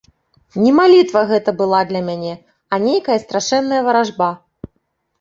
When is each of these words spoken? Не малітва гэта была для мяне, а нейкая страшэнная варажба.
Не 0.63 0.71
малітва 0.79 1.21
гэта 1.33 1.53
была 1.61 1.83
для 1.93 2.03
мяне, 2.09 2.33
а 2.73 2.83
нейкая 2.89 3.21
страшэнная 3.29 3.81
варажба. 3.93 4.35